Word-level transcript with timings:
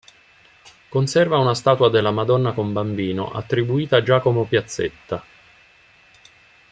Conserva 0.89 1.37
una 1.37 1.53
statua 1.53 1.87
della 1.87 2.09
"Madonna 2.09 2.53
con 2.53 2.73
Bambino" 2.73 3.29
attribuita 3.31 3.97
a 3.97 4.01
Giacomo 4.01 4.45
Piazzetta. 4.45 5.23